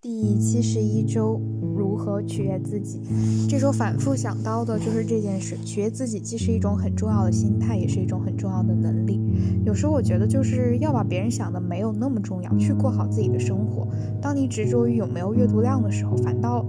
[0.00, 1.40] 第七十一周，
[1.76, 3.00] 如何取悦自己？
[3.48, 5.56] 这周反复想到的就是这件事。
[5.64, 9.20] 取悦自己既是一种很重要的心态，也是一种很重要的能力。
[9.66, 13.88] 有时候我觉得，就是要把别人想的没有那么重要，去过好自己的生活。
[14.22, 16.64] 当你执着于有没有阅读量的时候，反倒。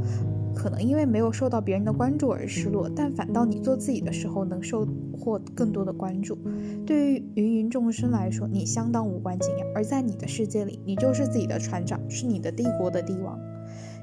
[0.59, 4.85] 可能因为没有受到别人的关注而失落，但反倒你做自己的时候能收
[5.17, 6.37] 获更多的关注。
[6.85, 13.39] 对于芸芸众生来说，你相当无关紧要，而在你的世界里，你就是自己的船长，是你的帝国的帝王。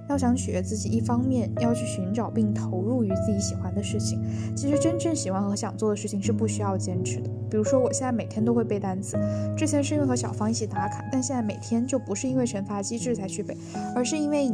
[0.09, 4.19] 要想取悦自己，一方面要去寻找并投入于自己喜欢的事情。
[4.57, 7.29] 其实真正喜欢和想做的事情是不需要坚持的。
[7.51, 9.19] 比如说，我现在每天都会背单词，
[9.59, 13.55] 之前是因为和小芳一起打卡，但现在每天就不是因为惩罚机制才去背，
[13.95, 14.51] 而是因为。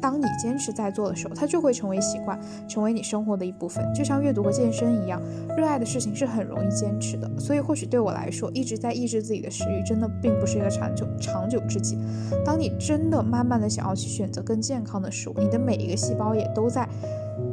[0.00, 3.84] 当你坚持在做的时候，它就会成为习惯，成为你生活的一部分。
[3.94, 5.20] 就像阅读和健身一样，
[5.56, 7.30] 热爱的事情是很容易坚持的。
[7.38, 11.98] 所以，或许对我来说，一直在抑制自己的食欲，真的并不是一个长久长久之计。
[12.44, 16.88] 当你真的慢慢的想要去选择更健康的食物，你的每一个细胞也都在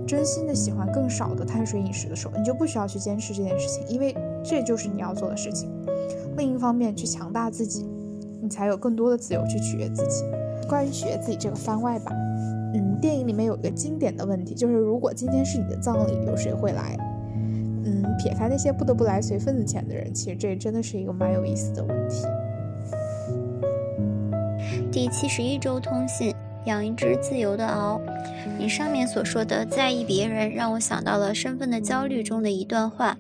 [0.08, 5.70] 真心的喜欢更少的碳水饮食的时候，你就不需要去坚持这件事情，因为这就是你要做的事情。
[6.38, 7.88] 另一方面，去强大自己，
[8.42, 10.24] 你才有更多的自由去取悦自己。
[10.68, 12.12] 关于取悦自己这个番外吧。
[12.76, 16.98] 嗯，电影里面有一个经典的问题，就是如果今天是你的葬礼，有谁会来？
[17.86, 22.26] 嗯，撇开那些不得不来随份子钱的人，其实这真的是一个蛮有意思的问题。
[24.92, 26.34] 第七十一周通信，
[26.66, 28.00] 养一只自由的獒。
[28.60, 33.18] 你上面所说的在意别人，让我想到了身份的焦虑中的一段话。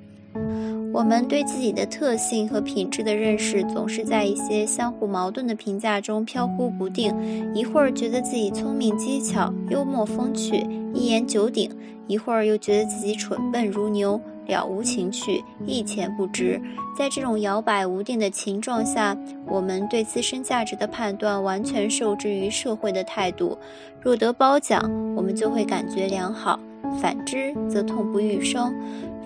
[0.95, 7.13] 我们对自己的特性和品质的认识，总是在一些相互矛盾的评价中飘忽不定。
[7.53, 11.69] 一会儿觉得自己聪明机巧、幽默风趣、一言九鼎；
[12.07, 16.61] 一会儿又觉得自己蠢笨如牛、了无情趣、一钱不值。
[16.97, 23.57] 在这种摇摆无定的情状下，我们对自身价值的判断完全受制于社会的态度。
[23.99, 24.81] 若得褒奖，
[25.13, 26.57] 我们就会感觉良好；
[27.01, 28.73] 反之，则痛不欲生。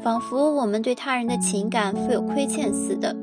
[0.02, 3.16] 仿佛我们对他人的情感负有亏欠似的。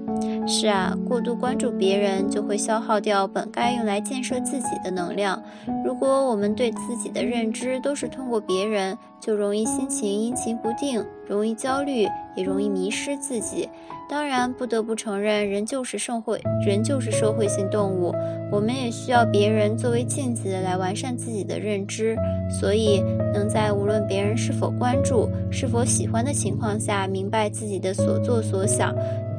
[0.47, 5.43] 是啊，过度关注别人就会消耗掉本该用来建设自己的能量。
[5.85, 12.07] 如果我们对自己的认知都是通过别人，就容易心情阴晴不定，容易焦虑，
[12.37, 13.69] 也容易迷失自己。
[14.09, 18.15] 当然，不得不承认，人就是社会，人就是社会性动物。
[18.53, 22.17] 我们也需要别人作为镜子来完善自己的认知。
[22.49, 23.03] 所以，
[23.35, 28.95] 能在无论别人是否关注、是否喜欢的情况下，明白自己的所作所想。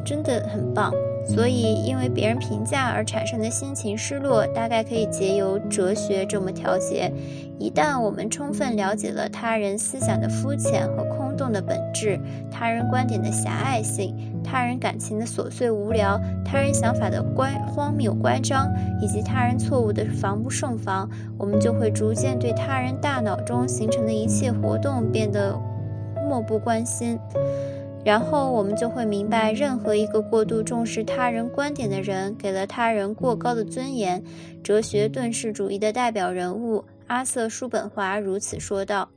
[0.08, 0.90] 真的很棒，
[1.28, 7.12] 所以因为别人评价而产生的心情失落，大概可以借由哲学这么调节。
[7.60, 12.18] 一旦我们充分了解了他人思想的肤浅和空洞的本质，
[12.50, 25.54] 他人观点的狭隘性，他人感情的琐碎无聊，他人想法的乖荒谬乖张，以及他人错误的防不胜防，我们就会逐渐对他人大脑中形成的一切活动变得
[26.30, 27.20] 漠不关心。
[28.08, 34.24] 然后我们就会明白，任何一个过度重视他人观点的人，给了他人过高的尊严。
[34.64, 39.10] 哲学遁世主义的代表人物阿瑟·叔本华如此说道。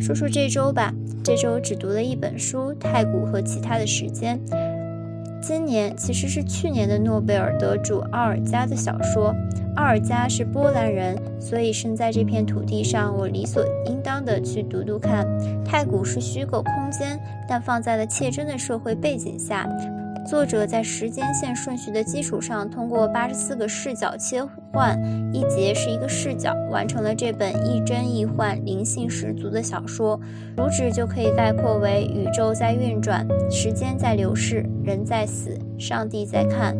[0.00, 4.36] 说说这周吧，这周只读了一本书《太古和其他的时间》。
[5.40, 9.32] 今年其实是去年的诺贝尔得主奥尔加的小说。
[9.76, 15.26] 奥尔加是波兰人，所以生在这片土地上，我理所应当的去读读看。
[15.64, 19.68] 太古是虚构空间，但放在了切真的社会背景下。
[20.28, 25.00] 作者在时间线顺序的基础上，通过八十四个视角切换，
[25.32, 30.20] 一节是一个视角，完成了这本亦真亦幻、灵性十足的小说。
[30.56, 36.76] 主旨就可以概括为：宇宙在运转，时间在流逝，人在死，上帝在看。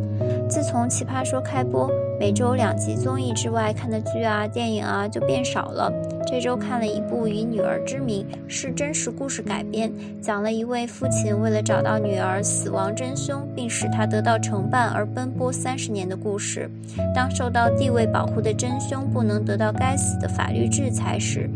[0.48, 1.90] 自从《奇葩说》开播。
[2.20, 5.90] 每周两集综艺之外，看的剧啊、电影啊就变少了。
[6.26, 16.70] 这周看了一部《以女儿之名》，是真实故事改编，讲了一位父亲为了找到女儿死亡真凶，并使她得到承办而奔波三十年的故事。
[17.14, 21.48] 当受到地位保护的真凶不能得到该死的法律制裁时，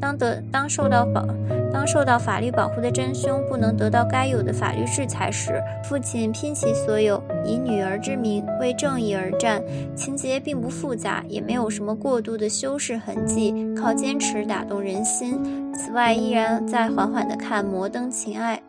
[0.00, 1.24] 当得当受到保
[1.72, 9.62] 当受到法律保护的真凶不能得到该有的法律制裁时，父亲拼其所有，以女儿之名为正义而战。
[9.94, 15.72] 情节并不复杂，也没有什么过度的修饰痕迹，靠坚持打动人心。
[15.72, 18.60] 此外，依然在缓缓地看《摩登情爱》。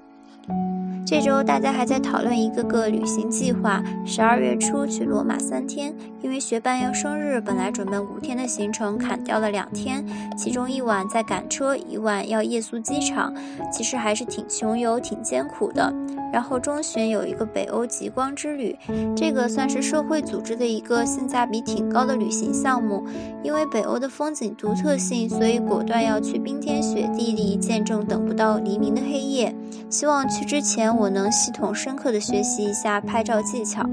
[1.06, 10.06] 这周大家还在讨论一个个旅行计划：十二月初去罗马三天，因为学伴要生日，本来准备五天的行程砍掉了两天，
[10.38, 13.34] 其中一晚在赶车，一晚要夜宿机场，
[13.72, 15.94] 其实还是挺穷游、挺艰苦的。
[16.32, 18.74] 然后中旬有一个北欧极光之旅，
[19.14, 23.06] 这个算是社会组织的一个性价比挺高的旅行项目。
[23.44, 29.54] 因为北欧的风景独特性，所以果断要去冰天雪地里见证等不到黎明的黑夜。
[29.92, 33.88] 希望去之前我能系统深刻的学习一下拍照技巧。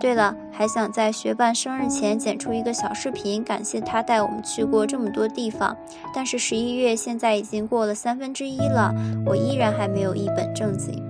[0.00, 5.76] 对了，还想在学伴生日前剪出一个小视频，感谢他带我们去过这么多地方。
[6.14, 8.90] 但是十一月现在已经过了三分之一了，
[9.26, 11.02] 我依然还没有一本正经。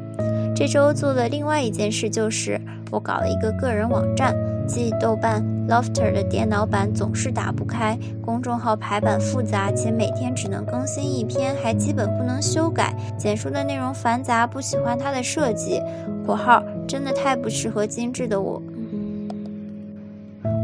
[0.54, 2.60] 这周做的另外一件事就是，
[2.90, 4.34] 我搞了一个个人网站，
[4.66, 15.81] 即豆瓣 Lofter 的电脑版总是打不开，公众号排版复杂，且每天只能更新一篇，还基本不能修改，简述的内容繁杂，不喜欢它的设计。
[16.26, 18.61] （括号真的太不适合精致的我。）（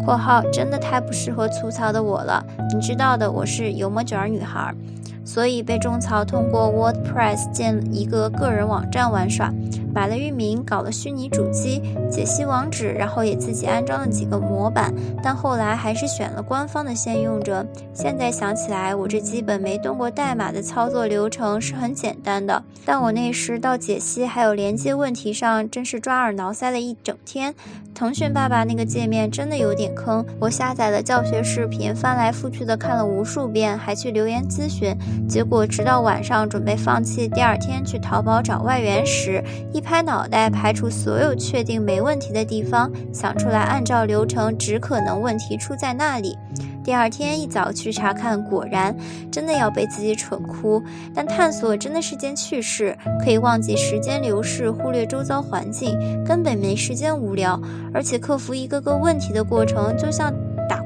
[0.05, 4.75] 括号真的太不适合粗糙的我了。）你知道的，我是油墨卷女孩。
[5.23, 9.53] 所以被种草通过 WordPress 建一个个人网站玩耍，
[9.95, 14.93] 买了域名，搞了虚拟主机，解析网址，然后也自己安装了几个模板，
[15.23, 17.67] 但后来还是选了官方的先用着。
[17.93, 27.55] 现在想起来，我这基本没动过代码的操作流程是很简单的，但我那时到解析还有连接问题上真是抓耳挠腮了一整天。
[27.93, 34.97] 腾讯爸爸那个界面真的有点坑，我下载了教学视频，翻来覆去的看了无数遍，还去留言咨询。
[35.29, 46.37] 结果直到晚上准备放弃，第二天去淘宝找外援时，一拍脑袋排除所有确定没问题的地方，想出来按照流程，只可能问题出在那里。
[46.83, 48.97] 第二天一早去查看，果然
[49.31, 50.83] 真的要被自己蠢哭。
[51.15, 57.61] 但探索真的是件趣事，可以忘记时间流逝，忽略周遭环境，根本没时间无聊。
[57.93, 60.33] 而且克服一个个问题的过程，就像。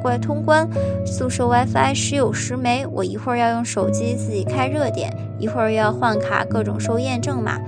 [0.04, 0.68] 打怪通关，
[1.06, 7.58] 宿舍 WiFi 时有时没，我一会儿要用手机自己开热点，一会儿又要换卡，各种收验证码。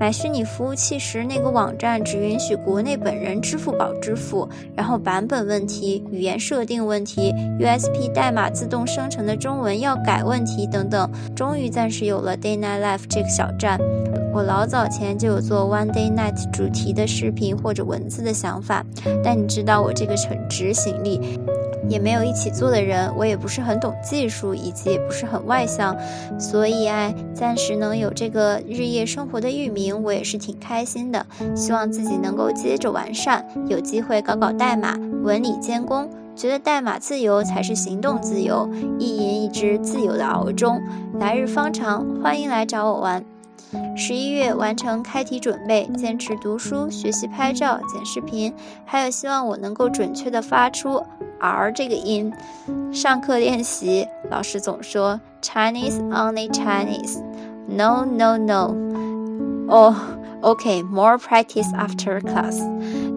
[0.00, 7.30] 买虚拟服务器时，那个网站只允许国内本人支付宝支付，然后版本问题、语言设定问题、
[7.60, 13.78] USP 代码自动生成的中文要改问题等等，终于暂时有了 Day Night Life 这个小站。
[14.32, 18.82] 我老早前就有做 One Day Night 主题的视频或者文字的想法，
[19.22, 21.20] 但你知道我这个成执行力。
[21.88, 25.96] 也没有一起做的人，我也不是很懂技术，以及也不是很外向，
[26.38, 31.26] 所以哎，暂时能有这个日夜生活的域名，我也是挺开心的。
[31.54, 36.08] 希望自己能够接着完善，有机会搞搞代码，文理兼工。
[36.34, 38.66] 觉得代码自由才是行动自由，
[38.98, 40.80] 一饮一只自由的熬中，
[41.20, 43.31] 来日方长，欢迎来找我玩。
[43.96, 48.52] 十一月完成开题准备，坚持读书、学习拍照、剪视频，
[48.84, 51.02] 还有希望我能够准确的发出
[51.40, 52.32] R 这个音。
[52.92, 58.74] 上课练习，老师总说 Chinese only Chinese，No No No。
[59.68, 59.94] 哦
[60.42, 62.60] ，OK，more practice after class，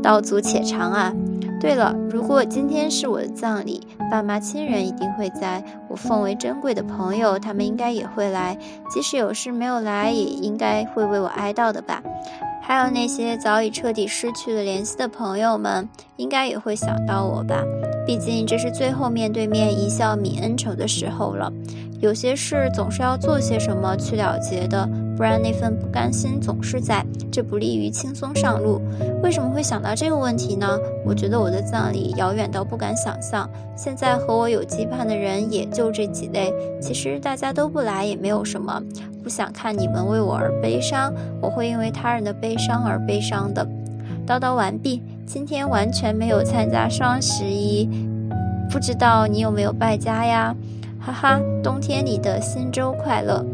[0.01, 1.13] 道阻且长啊。
[1.59, 5.63] 对了，如果今天是我的葬礼，爸妈亲人一定会在。
[5.87, 8.55] 我奉为珍贵的朋友，他们应该也会来。
[8.89, 12.03] 即使有事没有来，也应该会为我哀悼的吧。
[12.61, 15.87] 还有那些早已彻底失去了联系的朋友们，
[16.17, 17.63] 应该也会想到我吧。
[18.05, 21.51] 毕竟这是最后面对面一笑泯恩仇的时候了。
[22.01, 24.87] 有些事总是要做些什么去了结的。
[25.15, 28.81] 不然那份不甘心总是在，这不利于轻松上路。
[29.23, 30.77] 为什么会想到这个问题呢？
[31.05, 33.49] 我觉得我的葬礼遥远到不敢想象。
[33.75, 38.81] 现在和我有羁绊的人也就这几类，其实大家都不来也没有什么。
[39.23, 43.65] 不想看你们为我而悲伤，我会因为他人的悲伤而悲伤的。
[44.27, 47.89] 叨叨完毕，今天完全没有参加双十一，
[48.69, 50.55] 不知道你有没有败家呀？
[50.99, 53.45] 哈哈，冬天里的新周快乐。